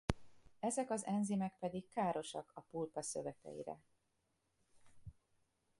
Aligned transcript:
Ezek 0.59 0.89
az 0.89 1.05
enzimek 1.05 1.55
pedig 1.59 1.89
károsak 1.89 2.51
a 2.55 2.61
pulpa 2.61 3.01
szöveteire. 3.01 3.81